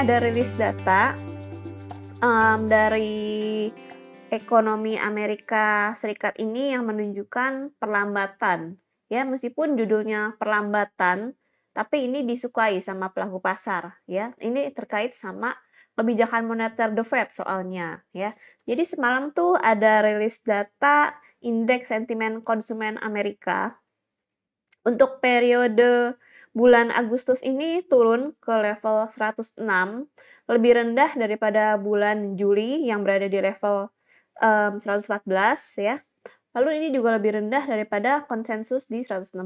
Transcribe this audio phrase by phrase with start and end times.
[0.00, 1.12] ada rilis data
[2.24, 3.68] um, dari
[4.32, 8.80] ekonomi Amerika Serikat ini yang menunjukkan perlambatan.
[9.12, 11.36] Ya, meskipun judulnya perlambatan,
[11.76, 14.00] tapi ini disukai sama pelaku pasar.
[14.08, 15.52] Ya, ini terkait sama
[16.00, 18.00] kebijakan moneter The Fed soalnya.
[18.16, 18.32] Ya,
[18.64, 21.12] jadi semalam tuh ada rilis data
[21.44, 23.76] indeks sentimen konsumen Amerika
[24.80, 26.16] untuk periode
[26.50, 29.58] bulan Agustus ini turun ke level 106,
[30.50, 33.90] lebih rendah daripada bulan Juli yang berada di level
[34.42, 35.26] um, 114
[35.78, 36.02] ya.
[36.50, 39.38] Lalu ini juga lebih rendah daripada konsensus di 116.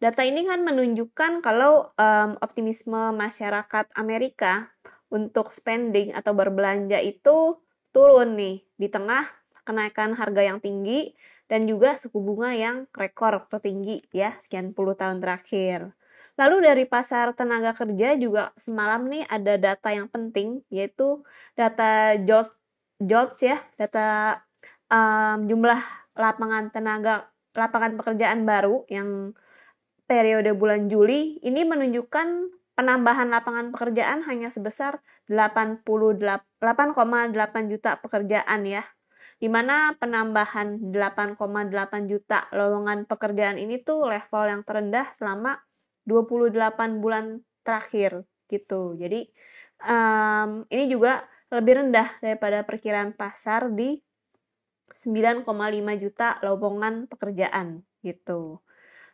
[0.00, 4.72] Data ini kan menunjukkan kalau um, optimisme masyarakat Amerika
[5.12, 7.60] untuk spending atau berbelanja itu
[7.94, 9.28] turun nih di tengah
[9.62, 11.12] kenaikan harga yang tinggi
[11.50, 15.90] dan juga suku bunga yang rekor tertinggi ya sekian puluh tahun terakhir.
[16.38, 21.26] Lalu dari pasar tenaga kerja juga semalam nih ada data yang penting yaitu
[21.58, 22.54] data George
[23.02, 24.38] jobs ya, data
[24.86, 25.82] um, jumlah
[26.14, 29.34] lapangan tenaga lapangan pekerjaan baru yang
[30.06, 32.28] periode bulan Juli ini menunjukkan
[32.78, 35.82] penambahan lapangan pekerjaan hanya sebesar 8,8
[37.68, 38.82] juta pekerjaan ya.
[39.40, 41.40] Di mana penambahan 8,8
[42.12, 45.56] juta lowongan pekerjaan ini tuh level yang terendah selama
[46.04, 49.00] 28 bulan terakhir gitu.
[49.00, 49.32] Jadi
[49.88, 53.96] um, ini juga lebih rendah daripada perkiraan pasar di
[54.92, 55.48] 9,5
[55.96, 58.60] juta lowongan pekerjaan gitu.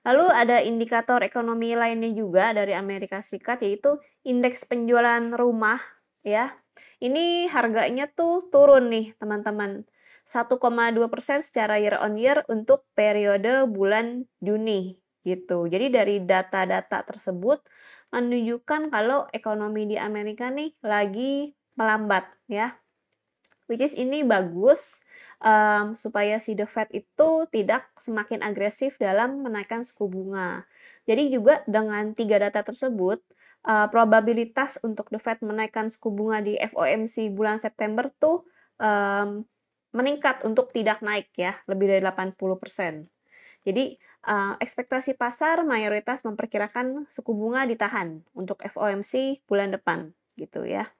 [0.06, 5.82] Lalu ada indikator ekonomi lainnya juga dari Amerika Serikat yaitu indeks penjualan rumah
[6.22, 6.54] ya.
[7.02, 9.82] Ini harganya tuh turun nih teman-teman.
[10.26, 15.70] 1,2% secara year on year untuk periode bulan Juni gitu.
[15.70, 17.62] Jadi dari data-data tersebut
[18.10, 22.74] menunjukkan kalau ekonomi di Amerika nih lagi melambat ya.
[23.66, 25.02] Which is ini bagus
[25.42, 30.62] um, supaya si The Fed itu tidak semakin agresif dalam menaikkan suku bunga.
[31.10, 33.18] Jadi juga dengan tiga data tersebut,
[33.66, 38.46] uh, probabilitas untuk The Fed menaikkan suku bunga di FOMC bulan September tuh
[38.78, 39.42] um,
[39.96, 43.08] meningkat untuk tidak naik ya, lebih dari 80%.
[43.64, 43.96] Jadi
[44.28, 50.92] uh, ekspektasi pasar mayoritas memperkirakan suku bunga ditahan untuk FOMC bulan depan gitu ya.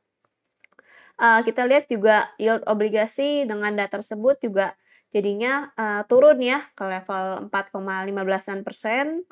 [1.21, 4.75] Uh, kita lihat juga yield obligasi dengan data tersebut juga
[5.12, 9.23] jadinya uh, turun ya ke level 4,15 persen.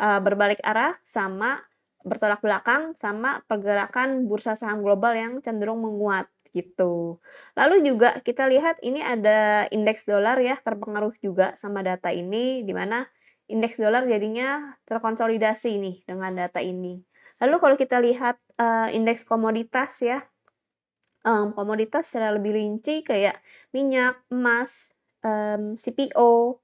[0.00, 1.60] Berbalik arah sama
[2.00, 7.22] bertolak belakang sama pergerakan bursa saham global yang cenderung menguat gitu.
[7.54, 12.72] Lalu juga kita lihat ini ada indeks dolar ya terpengaruh juga sama data ini di
[12.74, 13.06] mana
[13.50, 17.02] indeks dolar jadinya terkonsolidasi nih dengan data ini.
[17.40, 20.22] Lalu kalau kita lihat uh, indeks komoditas ya
[21.24, 23.40] um, komoditas secara lebih rinci kayak
[23.72, 24.92] minyak, emas,
[25.24, 26.60] um, CPO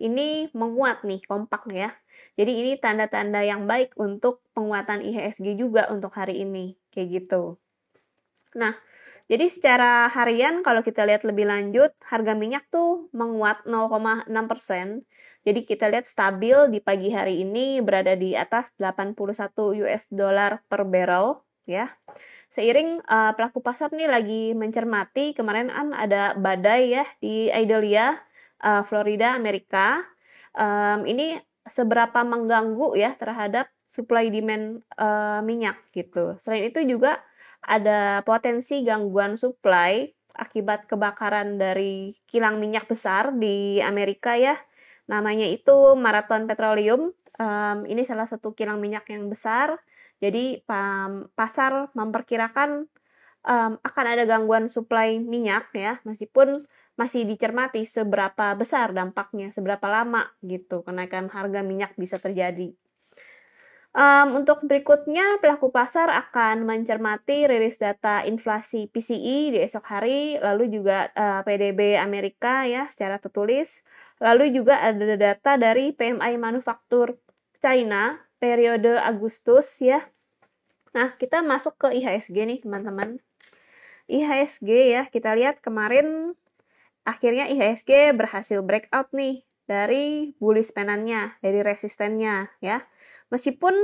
[0.00, 1.92] ini menguat nih kompak ya.
[2.38, 7.60] Jadi ini tanda-tanda yang baik untuk penguatan IHSG juga untuk hari ini kayak gitu.
[8.56, 8.76] Nah,
[9.30, 14.26] jadi secara harian kalau kita lihat lebih lanjut, harga minyak tuh menguat 0,6%.
[15.46, 19.14] Jadi kita lihat stabil di pagi hari ini berada di atas 81
[19.86, 21.94] US dollar per barrel ya
[22.50, 28.18] seiring uh, pelaku pasar nih lagi mencermati kemarin kan ada badai ya di Idalia,
[28.60, 30.02] uh, Florida, Amerika.
[30.50, 36.34] Um, ini seberapa mengganggu ya terhadap supply demand uh, minyak gitu.
[36.42, 37.22] Selain itu juga
[37.64, 44.56] ada potensi gangguan supply akibat kebakaran dari kilang minyak besar di Amerika ya.
[45.10, 47.12] Namanya itu Marathon Petroleum.
[47.40, 49.80] Um, ini salah satu kilang minyak yang besar
[50.20, 50.60] jadi
[51.32, 52.84] pasar memperkirakan
[53.48, 56.68] um, akan ada gangguan suplai minyak ya, meskipun
[57.00, 62.76] masih dicermati seberapa besar dampaknya, seberapa lama gitu kenaikan harga minyak bisa terjadi.
[63.90, 70.70] Um, untuk berikutnya, pelaku pasar akan mencermati rilis data inflasi PCE di esok hari, lalu
[70.70, 73.82] juga uh, PDB Amerika ya secara tertulis,
[74.22, 77.18] lalu juga ada data dari PMI manufaktur
[77.58, 80.06] China periode Agustus ya.
[80.94, 83.18] Nah, kita masuk ke IHSG nih, teman-teman.
[84.06, 86.38] IHSG ya, kita lihat kemarin
[87.02, 92.86] akhirnya IHSG berhasil breakout nih dari bullish penannya, dari resistennya ya.
[93.30, 93.74] Meskipun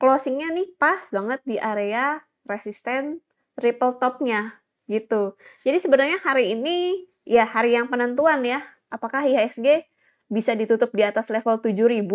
[0.00, 3.20] closingnya nih pas banget di area resisten
[3.56, 5.36] triple topnya gitu.
[5.64, 8.64] Jadi sebenarnya hari ini ya hari yang penentuan ya.
[8.90, 9.86] Apakah IHSG
[10.30, 12.06] bisa ditutup di atas level 7000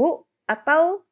[0.47, 1.05] atau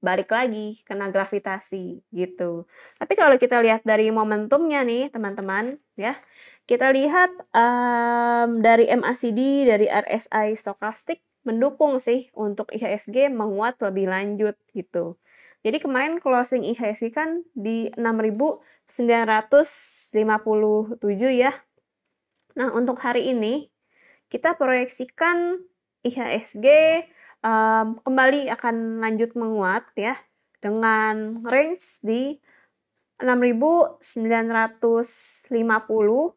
[0.00, 2.64] balik lagi kena gravitasi gitu.
[2.96, 6.16] Tapi kalau kita lihat dari momentumnya nih teman-teman ya,
[6.64, 14.56] kita lihat um, dari MACD dari RSI stokastik mendukung sih untuk IHSG menguat lebih lanjut
[14.76, 15.16] gitu.
[15.60, 20.12] Jadi kemarin closing IHSG kan di 6.957
[21.36, 21.52] ya.
[22.56, 23.70] Nah, untuk hari ini
[24.32, 25.60] kita proyeksikan
[26.00, 26.66] IHSG
[27.44, 30.16] um, kembali akan lanjut menguat ya
[30.64, 32.40] dengan range di
[33.20, 34.00] 6.950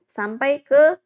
[0.04, 1.00] sampai ke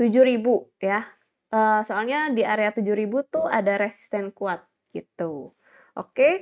[0.00, 0.40] 7.000
[0.80, 1.17] ya.
[1.48, 4.60] Uh, soalnya di area 7.000 tuh ada resisten kuat
[4.92, 5.56] gitu.
[5.96, 6.12] Oke.
[6.12, 6.34] Okay?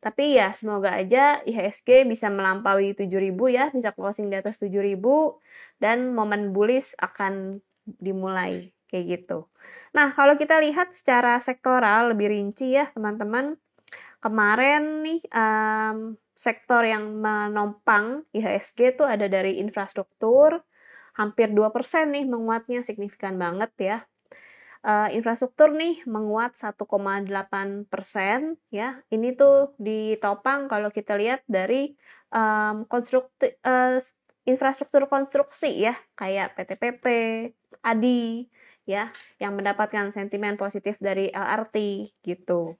[0.00, 4.96] Tapi ya semoga aja IHSG bisa melampaui 7.000 ya, bisa closing di atas 7.000
[5.76, 7.60] dan momen bullish akan
[8.00, 9.52] dimulai kayak gitu.
[9.92, 13.60] Nah, kalau kita lihat secara sektoral lebih rinci ya, teman-teman.
[14.20, 20.60] Kemarin nih um, sektor yang menopang IHSG itu ada dari infrastruktur,
[21.16, 23.98] hampir 2% nih menguatnya, signifikan banget ya.
[24.80, 27.28] Uh, infrastruktur nih menguat 1,8
[27.92, 29.04] persen ya.
[29.12, 31.92] Ini tuh ditopang kalau kita lihat dari
[32.32, 34.00] um, konstrukti, uh,
[34.48, 37.04] infrastruktur konstruksi ya, kayak PTPP,
[37.84, 38.48] ADI,
[38.88, 41.76] ya yang mendapatkan sentimen positif dari LRT
[42.24, 42.74] gitu.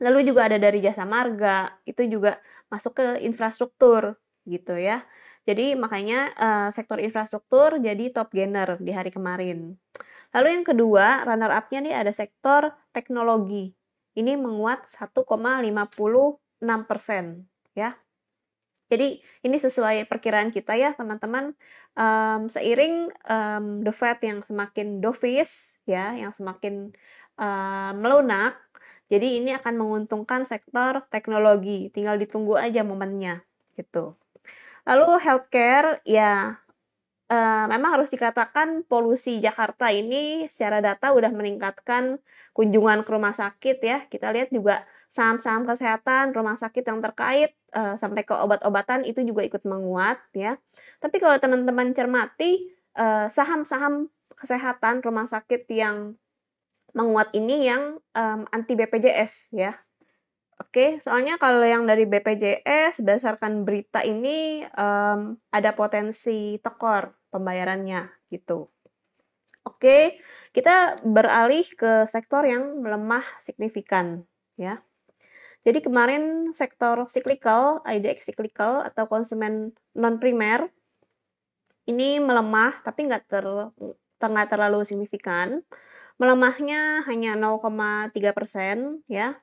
[0.00, 5.04] Lalu juga ada dari jasa marga, itu juga masuk ke infrastruktur gitu ya.
[5.46, 9.78] Jadi makanya uh, sektor infrastruktur jadi top gainer di hari kemarin.
[10.34, 13.70] Lalu yang kedua, runner up-nya nih ada sektor teknologi.
[14.18, 15.70] Ini menguat 1,56%
[17.78, 17.94] ya.
[18.86, 21.54] Jadi ini sesuai perkiraan kita ya teman-teman.
[21.96, 26.92] Um, seiring um, the Fed yang semakin dovish ya, yang semakin
[27.40, 28.60] uh, melunak,
[29.06, 31.94] jadi ini akan menguntungkan sektor teknologi.
[31.94, 33.46] Tinggal ditunggu aja momennya
[33.78, 34.18] gitu.
[34.86, 36.62] Lalu healthcare ya
[37.30, 42.22] uh, memang harus dikatakan polusi Jakarta ini secara data udah meningkatkan
[42.54, 44.06] kunjungan ke rumah sakit ya.
[44.06, 49.42] Kita lihat juga saham-saham kesehatan, rumah sakit yang terkait uh, sampai ke obat-obatan itu juga
[49.42, 50.58] ikut menguat ya.
[51.02, 53.94] Tapi kalau teman-teman cermati saham saham-saham
[54.32, 56.16] kesehatan rumah sakit yang
[56.96, 59.76] menguat ini yang um, anti BPJS ya.
[60.56, 68.72] Oke, soalnya kalau yang dari BPJS berdasarkan berita ini um, ada potensi tekor pembayarannya gitu.
[69.68, 70.16] Oke,
[70.56, 74.24] kita beralih ke sektor yang melemah signifikan
[74.56, 74.80] ya.
[75.66, 80.70] Jadi kemarin sektor cyclical, IDX cyclical atau konsumen non primer
[81.90, 83.44] ini melemah tapi nggak ter
[84.22, 85.60] terlalu signifikan.
[86.16, 89.36] Melemahnya hanya 0,3 persen ya.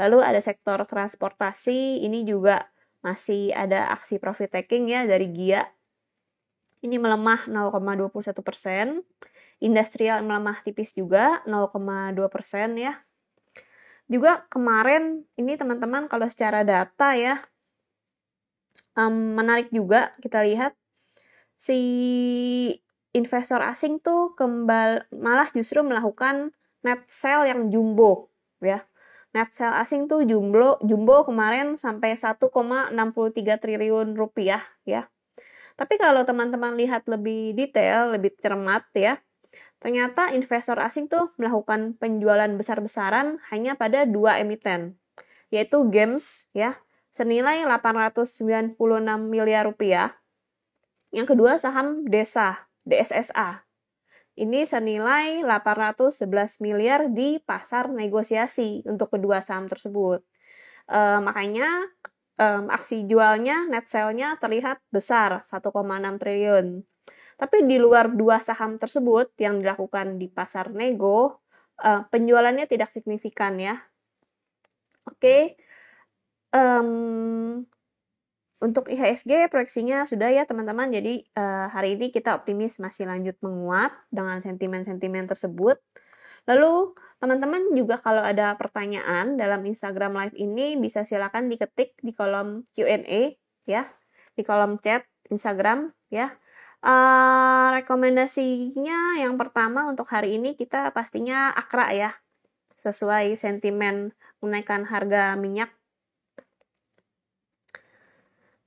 [0.00, 2.64] Lalu ada sektor transportasi, ini juga
[3.04, 5.68] masih ada aksi profit taking ya dari GIA.
[6.80, 9.04] Ini melemah 0,21 persen.
[9.60, 12.96] Industrial melemah tipis juga 0,2 persen ya
[14.10, 17.38] juga kemarin ini teman-teman kalau secara data ya
[18.98, 20.74] um, menarik juga kita lihat
[21.54, 21.78] si
[23.14, 26.50] investor asing tuh kembal malah justru melakukan
[26.82, 28.82] net sell yang jumbo ya
[29.30, 32.92] net sell asing tuh jumbo jumbo kemarin sampai 1,63
[33.62, 35.06] triliun rupiah ya
[35.78, 39.22] tapi kalau teman-teman lihat lebih detail lebih cermat ya
[39.80, 45.00] Ternyata investor asing tuh melakukan penjualan besar-besaran hanya pada dua emiten,
[45.48, 46.76] yaitu Games ya,
[47.08, 48.76] senilai 896
[49.24, 50.20] miliar rupiah.
[51.16, 53.64] Yang kedua saham Desa, DSSA.
[54.40, 60.24] Ini senilai 811 miliar di pasar negosiasi untuk kedua saham tersebut.
[60.88, 61.68] E, makanya
[62.40, 66.66] e, aksi jualnya, net sale-nya terlihat besar, 1,6 triliun.
[67.40, 71.40] Tapi di luar dua saham tersebut yang dilakukan di pasar nego,
[71.80, 73.80] uh, penjualannya tidak signifikan ya.
[75.08, 75.42] Oke, okay.
[76.52, 77.64] um,
[78.60, 80.92] untuk IHSG proyeksinya sudah ya teman-teman.
[80.92, 85.80] Jadi uh, hari ini kita optimis masih lanjut menguat dengan sentimen-sentimen tersebut.
[86.44, 92.68] Lalu teman-teman juga kalau ada pertanyaan dalam Instagram Live ini bisa silakan diketik di kolom
[92.76, 93.88] Q&A ya,
[94.36, 96.36] di kolom chat Instagram ya.
[96.80, 102.10] Uh, rekomendasinya yang pertama untuk hari ini kita pastinya akra ya,
[102.76, 105.79] sesuai sentimen menaikkan harga minyak.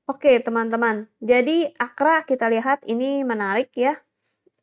[0.03, 3.95] Oke teman-teman, jadi akra kita lihat ini menarik ya.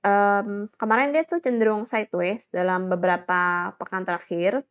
[0.04, 4.68] Um, kemarin dia tuh cenderung sideways dalam beberapa pekan terakhir.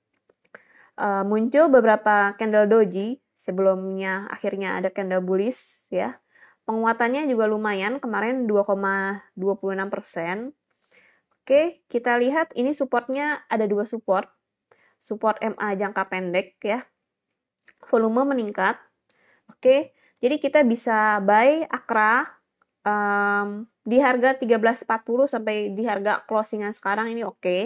[1.00, 6.22] uh, muncul beberapa candle doji sebelumnya akhirnya ada candle bullish ya.
[6.70, 10.54] Penguatannya juga lumayan, kemarin 2,26 persen.
[11.42, 14.30] Oke, kita lihat ini supportnya ada dua support.
[15.02, 16.86] Support MA jangka pendek ya.
[17.90, 18.78] Volume meningkat.
[19.50, 22.28] Oke, jadi kita bisa buy Akra
[22.84, 24.86] um, di harga 13.40
[25.32, 27.40] sampai di harga closingan sekarang ini oke.
[27.40, 27.64] Okay.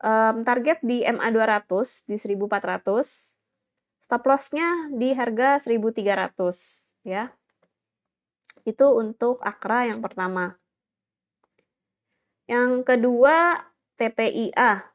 [0.00, 3.36] Um, target di MA 200 di 1400.
[4.00, 7.28] Stop lossnya di harga 1300 ya.
[8.64, 10.56] Itu untuk Akra yang pertama.
[12.48, 13.60] Yang kedua,
[13.94, 14.89] TPIA.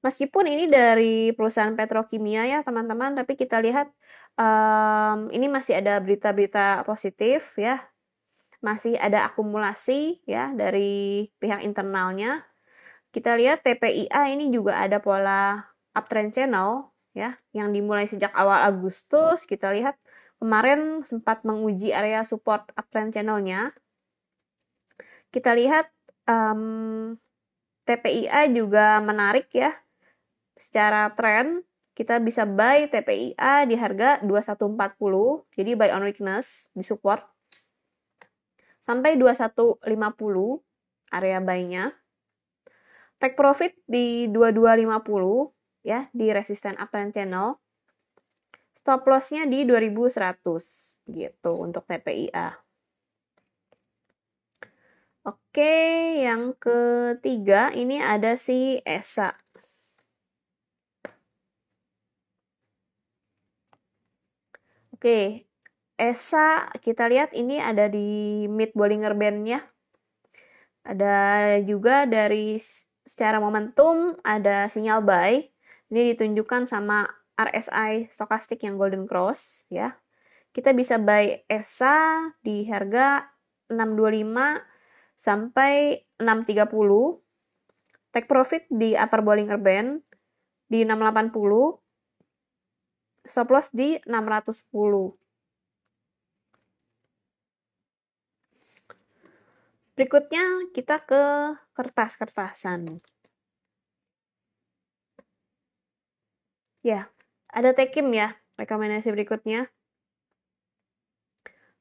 [0.00, 3.92] Meskipun ini dari perusahaan petrokimia ya teman-teman, tapi kita lihat
[4.40, 7.84] um, ini masih ada berita-berita positif ya.
[8.64, 12.48] Masih ada akumulasi ya dari pihak internalnya.
[13.12, 19.44] Kita lihat TPIA ini juga ada pola uptrend channel ya yang dimulai sejak awal Agustus.
[19.44, 20.00] Kita lihat
[20.40, 23.76] kemarin sempat menguji area support uptrend channelnya.
[25.28, 25.92] Kita lihat
[26.24, 27.16] um,
[27.84, 29.76] TPIA juga menarik ya.
[30.60, 31.64] Secara tren
[31.96, 34.76] kita bisa buy TPIA di harga 2140.
[35.56, 37.24] Jadi buy on weakness di support
[38.76, 39.80] sampai 2150
[41.16, 41.96] area buy-nya.
[43.20, 47.56] Take profit di 2250 ya di resisten uptrend channel.
[48.76, 52.56] Stop loss-nya di 2100 gitu untuk TPIA.
[55.28, 55.76] Oke,
[56.24, 59.36] yang ketiga ini ada si ESA.
[65.00, 65.48] Oke,
[65.96, 69.64] ESA kita lihat ini ada di mid Bollinger Band-nya.
[70.84, 72.60] Ada juga dari
[73.08, 75.40] secara momentum ada sinyal buy.
[75.88, 79.96] Ini ditunjukkan sama RSI stokastik yang Golden Cross ya.
[80.52, 83.24] Kita bisa buy ESA di harga
[83.72, 86.76] 625 sampai 630
[88.12, 90.04] take profit di upper Bollinger Band
[90.68, 91.88] di 680
[93.26, 94.68] stop loss di 610
[99.98, 101.22] berikutnya kita ke
[101.76, 103.00] kertas-kertasan
[106.80, 107.08] ya
[107.52, 109.68] ada tekim ya rekomendasi berikutnya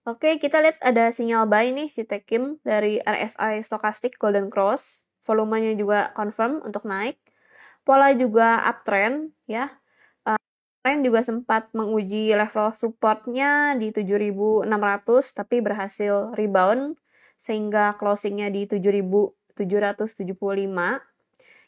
[0.08, 5.06] Oke, kita lihat ada sinyal buy nih si Tekim dari RSI Stochastic Golden Cross.
[5.22, 7.22] Volumenya juga confirm untuk naik.
[7.86, 9.70] Pola juga uptrend ya.
[10.90, 14.66] Kemarin juga sempat menguji level supportnya di 7600
[15.38, 16.98] tapi berhasil rebound
[17.38, 19.54] sehingga closingnya di 7775.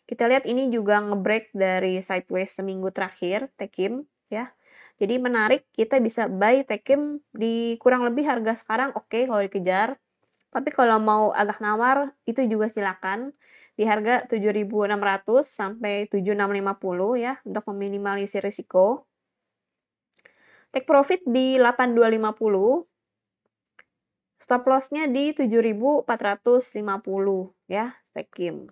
[0.09, 4.57] Kita lihat ini juga ngebreak dari sideways seminggu terakhir Tekim ya.
[4.97, 10.01] Jadi menarik, kita bisa buy Tekim di kurang lebih harga sekarang oke okay kalau dikejar.
[10.49, 13.37] Tapi kalau mau agak nawar, itu juga silakan
[13.77, 19.10] di harga 7.600 sampai 7.650 ya untuk meminimalisir risiko.
[20.71, 22.87] Take profit di 8.250.
[24.41, 26.07] Stop lossnya di 7.450
[27.69, 28.71] ya, Tekim.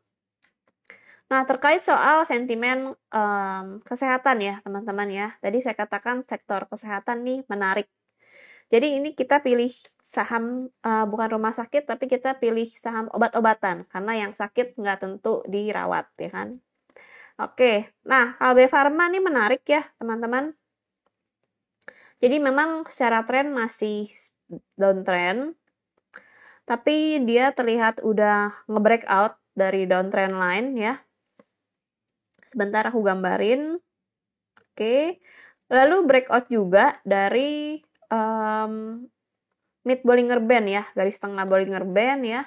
[1.29, 5.27] Nah, terkait soal sentimen um, kesehatan ya, teman-teman ya.
[5.37, 7.85] Tadi saya katakan sektor kesehatan nih menarik.
[8.69, 9.69] Jadi ini kita pilih
[10.01, 15.41] saham uh, bukan rumah sakit, tapi kita pilih saham obat-obatan karena yang sakit nggak tentu
[15.45, 16.49] dirawat, ya kan?
[17.39, 20.58] Oke, nah KLB Pharma ini menarik ya, teman-teman.
[22.19, 24.11] Jadi memang secara tren masih
[24.75, 25.55] downtrend,
[26.67, 30.95] tapi dia terlihat udah nge-breakout dari downtrend line ya
[32.49, 33.77] Sebentar aku gambarin.
[34.57, 35.21] Oke.
[35.69, 37.77] Lalu breakout juga dari
[38.09, 39.05] um,
[39.85, 42.41] mid Bollinger Band ya, garis tengah Bollinger Band ya.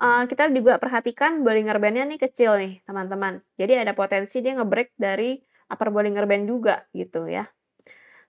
[0.00, 3.44] Uh, kita juga perhatikan Bollinger Band-nya nih kecil nih, teman-teman.
[3.60, 5.36] Jadi ada potensi dia ngebreak dari
[5.68, 7.44] upper Bollinger Band juga gitu ya.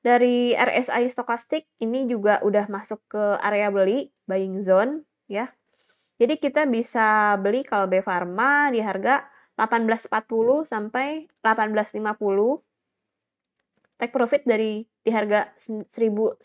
[0.05, 5.50] Dari RSI stokastik ini juga udah masuk ke area beli, buying zone ya.
[6.21, 9.25] Jadi kita bisa beli Kalbe Pharma di harga
[9.57, 12.62] 1840 sampai 1850
[13.95, 16.43] take profit dari di harga 1900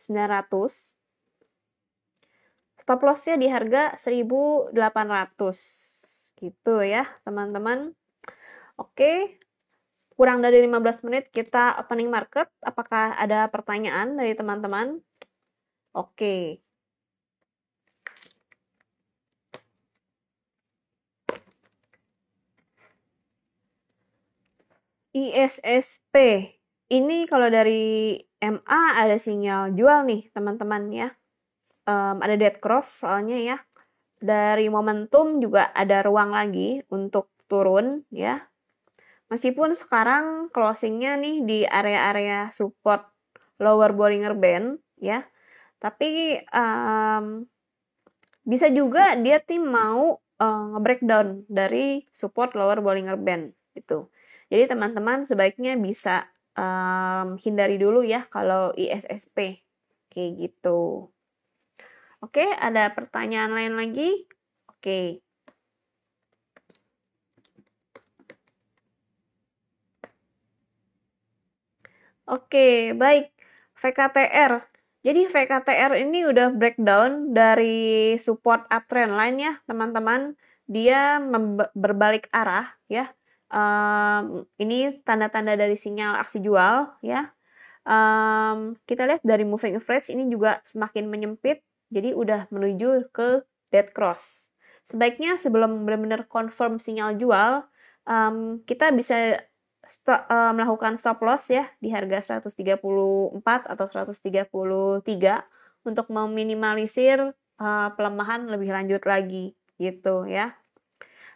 [2.78, 4.72] stop lossnya di harga 1800
[6.40, 7.92] gitu ya teman-teman.
[8.80, 9.39] Oke
[10.20, 15.00] kurang dari 15 menit kita opening market apakah ada pertanyaan dari teman-teman
[15.96, 16.60] oke
[25.10, 26.14] ISSP.
[26.86, 31.08] Ini kalau dari MA ada sinyal jual nih teman-teman ya.
[31.82, 33.58] Um, ada dead cross soalnya ya.
[34.22, 38.49] Dari momentum juga ada ruang lagi untuk turun ya.
[39.30, 43.06] Meskipun sekarang closingnya nih di area-area support
[43.62, 45.22] lower Bollinger Band ya.
[45.78, 47.46] Tapi um,
[48.42, 54.10] bisa juga dia tim mau uh, breakdown dari support lower Bollinger Band gitu.
[54.50, 56.26] Jadi teman-teman sebaiknya bisa
[56.58, 59.62] um, hindari dulu ya kalau ISSP
[60.10, 61.06] kayak gitu.
[62.20, 64.26] Oke, ada pertanyaan lain lagi?
[64.66, 65.22] Oke.
[72.30, 73.34] Oke, baik.
[73.74, 74.62] VKTR.
[75.00, 80.36] Jadi VKTR ini udah breakdown dari support uptrend line ya, teman-teman.
[80.70, 81.18] Dia
[81.74, 83.10] berbalik arah ya
[83.50, 87.34] um, ini tanda-tanda dari sinyal aksi jual ya.
[87.84, 93.42] Um, kita lihat dari moving average ini juga semakin menyempit, jadi udah menuju ke
[93.74, 94.52] dead cross.
[94.86, 97.66] Sebaiknya sebelum benar-benar confirm sinyal jual,
[98.06, 99.42] um, kita bisa
[99.86, 102.56] stop, uh, melakukan stop loss ya di harga 134
[103.44, 104.52] atau 133
[105.84, 110.60] untuk meminimalisir uh, pelemahan lebih lanjut lagi gitu ya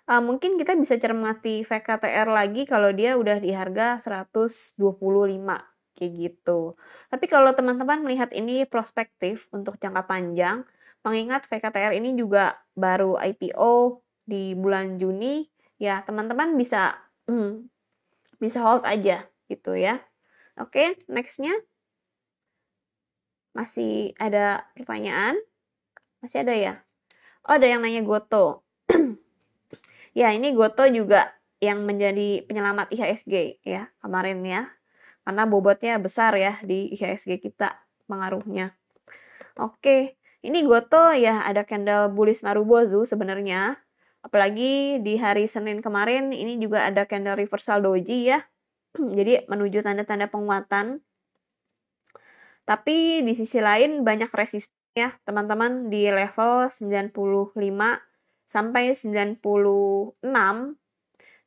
[0.09, 4.77] uh, mungkin kita bisa cermati VKTR lagi kalau dia udah di harga 125
[5.95, 6.75] kayak gitu.
[7.09, 10.67] Tapi kalau teman-teman melihat ini prospektif untuk jangka panjang,
[11.07, 15.47] mengingat VKTR ini juga baru IPO di bulan Juni,
[15.79, 16.99] ya teman-teman bisa
[17.31, 17.71] hmm,
[18.41, 20.03] bisa hold aja gitu ya.
[20.55, 21.55] Oke, nextnya
[23.55, 25.39] masih ada pertanyaan?
[26.23, 26.73] Masih ada ya?
[27.47, 28.63] Oh, ada yang nanya Goto.
[30.15, 34.71] Ya, ini Goto juga yang menjadi penyelamat IHSG ya kemarin ya.
[35.27, 38.79] Karena bobotnya besar ya di IHSG kita pengaruhnya.
[39.59, 40.15] Oke,
[40.47, 43.75] ini Goto ya ada candle bullish Marubozu sebenarnya.
[44.25, 48.41] Apalagi di hari Senin kemarin ini juga ada candle reversal doji ya.
[48.97, 51.05] Jadi menuju tanda-tanda penguatan.
[52.65, 57.13] Tapi di sisi lain banyak resisten ya teman-teman di level 95
[58.49, 59.45] sampai 96.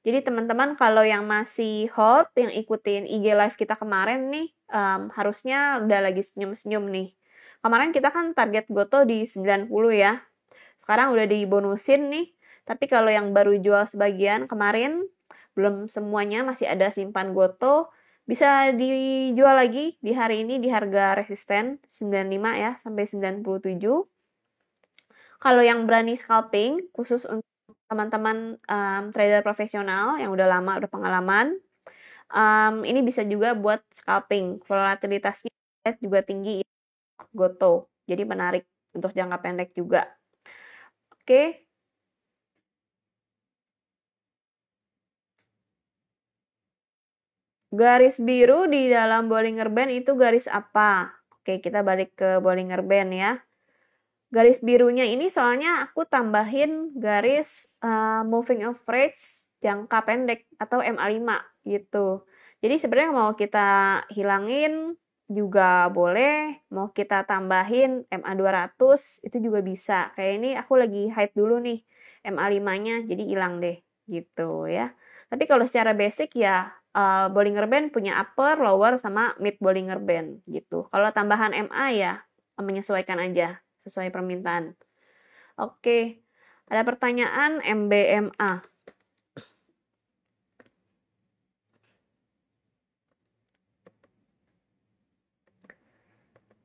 [0.08, 5.84] Jadi teman-teman kalau yang masih hold, yang ikutin IG live kita kemarin nih, um, harusnya
[5.84, 7.12] udah lagi senyum-senyum nih.
[7.60, 10.24] Kemarin kita kan target goto di 90 ya.
[10.80, 12.37] Sekarang udah dibonusin nih.
[12.68, 15.08] Tapi kalau yang baru jual sebagian kemarin,
[15.56, 17.90] belum semuanya masih ada simpan goto,
[18.28, 23.40] bisa dijual lagi di hari ini di harga resisten 95 ya sampai 97
[25.38, 27.46] kalau yang berani scalping, khusus untuk
[27.88, 31.62] teman-teman um, trader profesional yang udah lama, udah pengalaman,
[32.34, 34.66] um, ini bisa juga buat scalping.
[34.66, 35.54] Volatilitasnya
[36.02, 36.66] juga tinggi,
[37.32, 37.94] goto.
[38.10, 38.66] Jadi menarik
[38.98, 40.10] untuk jangka pendek juga.
[41.14, 41.67] Oke.
[47.78, 51.14] Garis biru di dalam Bollinger Band itu garis apa?
[51.38, 53.38] Oke, kita balik ke Bollinger Band ya
[54.28, 61.24] garis birunya ini soalnya aku tambahin garis uh, moving average jangka pendek atau MA5
[61.64, 62.28] gitu.
[62.60, 68.80] Jadi sebenarnya mau kita hilangin juga boleh, mau kita tambahin MA200
[69.28, 70.12] itu juga bisa.
[70.16, 71.84] Kayak ini aku lagi hide dulu nih
[72.28, 74.92] MA5-nya jadi hilang deh gitu ya.
[75.28, 80.42] Tapi kalau secara basic ya uh, Bollinger Band punya upper, lower sama mid Bollinger Band
[80.50, 80.90] gitu.
[80.90, 82.14] Kalau tambahan MA ya
[82.58, 84.74] menyesuaikan aja sesuai permintaan.
[85.62, 86.26] Oke,
[86.66, 88.66] ada pertanyaan MBMA.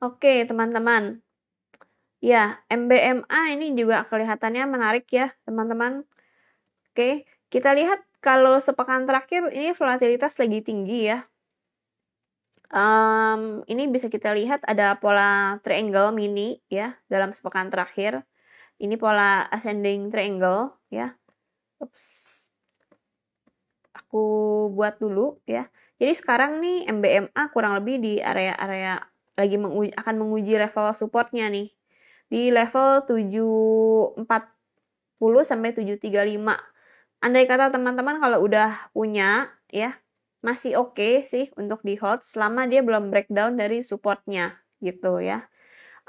[0.03, 1.23] Oke, teman-teman.
[2.19, 6.03] Ya, MBMA ini juga kelihatannya menarik ya, teman-teman.
[6.91, 7.23] Oke,
[7.55, 11.27] kita lihat kalau sepekan terakhir ini volatilitas lagi tinggi ya
[12.73, 18.25] um, ini bisa kita lihat ada pola triangle mini ya dalam sepekan terakhir.
[18.81, 21.15] Ini pola ascending triangle ya.
[21.79, 22.49] Ups.
[23.95, 24.25] Aku
[24.75, 25.69] buat dulu ya.
[26.03, 28.99] Jadi sekarang nih MBMA kurang lebih di area-area
[29.39, 31.71] lagi menguji, akan menguji level supportnya nih.
[32.27, 34.27] Di level 740
[35.47, 36.72] sampai 735.
[37.23, 39.95] Andai kata teman-teman kalau udah punya ya
[40.43, 45.47] masih oke okay sih untuk di hold selama dia belum breakdown dari supportnya gitu ya.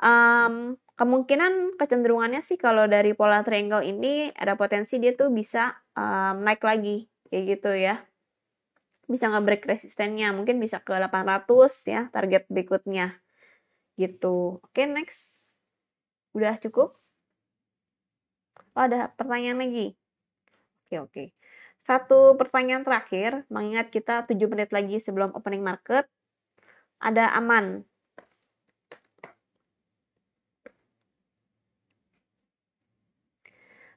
[0.02, 6.42] Um, kemungkinan kecenderungannya sih kalau dari pola triangle ini ada potensi dia tuh bisa um,
[6.42, 8.02] naik lagi kayak gitu ya.
[9.04, 11.44] bisa nge-break resistennya mungkin bisa ke 800
[11.92, 13.20] ya target berikutnya
[14.00, 15.36] gitu oke next
[16.32, 16.96] udah cukup
[18.74, 20.00] oh ada pertanyaan lagi
[21.02, 21.24] oke oke
[21.82, 26.06] satu pertanyaan terakhir mengingat kita 7 menit lagi sebelum opening market
[27.02, 27.84] ada aman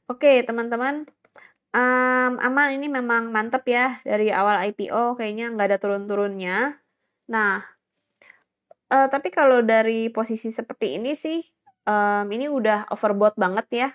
[0.07, 1.03] Oke, teman-teman,
[1.75, 6.79] um, aman ini memang mantep ya dari awal IPO kayaknya nggak ada turun-turunnya.
[7.27, 7.59] Nah,
[8.95, 11.43] uh, tapi kalau dari posisi seperti ini sih,
[11.91, 13.89] um, ini udah overbought banget ya.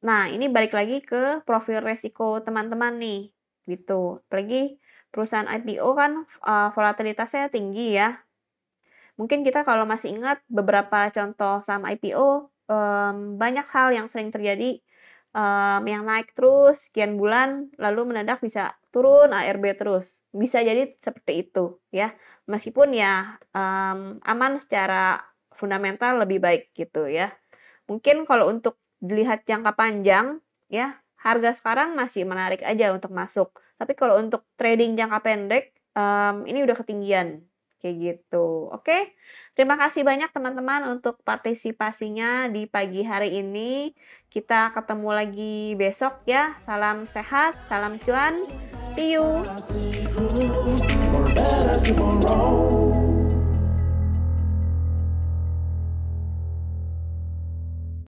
[0.00, 3.20] Nah, ini balik lagi ke profil resiko teman-teman nih,
[3.68, 4.24] gitu.
[4.28, 4.80] Apalagi
[5.12, 6.12] perusahaan IPO kan
[6.44, 8.20] uh, volatilitasnya tinggi ya.
[9.20, 14.80] Mungkin kita kalau masih ingat beberapa contoh saham IPO, um, banyak hal yang sering terjadi
[15.34, 21.50] um, yang naik terus sekian bulan lalu mendadak bisa turun ARB terus bisa jadi seperti
[21.50, 22.14] itu ya
[22.50, 25.22] meskipun ya um, aman secara
[25.54, 27.34] fundamental lebih baik gitu ya
[27.86, 33.52] mungkin kalau untuk dilihat jangka panjang ya harga sekarang masih menarik aja untuk masuk.
[33.76, 37.44] Tapi kalau untuk trading jangka pendek um, ini udah ketinggian
[37.80, 38.68] kayak gitu.
[38.72, 39.16] Oke?
[39.56, 43.96] Terima kasih banyak teman-teman untuk partisipasinya di pagi hari ini.
[44.28, 46.54] Kita ketemu lagi besok ya.
[46.60, 48.36] Salam sehat salam cuan.
[48.96, 49.40] See you